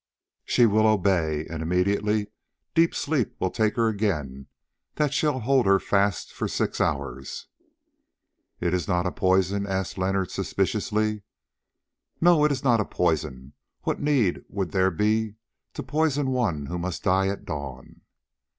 [0.45, 2.31] She will obey, and immediately
[2.73, 4.47] deep sleep will take her again
[4.95, 7.45] that shall hold her fast for six hours."
[8.59, 11.21] "It is not a poison?" asked Leonard suspiciously.
[12.19, 13.53] "No, it is not a poison.
[13.83, 15.35] What need would there be
[15.75, 18.01] to poison one who must die at dawn?"